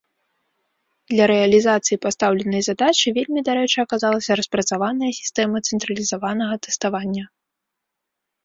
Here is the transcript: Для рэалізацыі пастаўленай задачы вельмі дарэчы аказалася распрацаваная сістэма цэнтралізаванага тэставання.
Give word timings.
Для 1.11 1.25
рэалізацыі 1.31 1.97
пастаўленай 2.05 2.61
задачы 2.69 3.07
вельмі 3.17 3.39
дарэчы 3.49 3.77
аказалася 3.85 4.31
распрацаваная 4.41 5.11
сістэма 5.19 5.57
цэнтралізаванага 5.69 6.55
тэставання. 6.65 7.23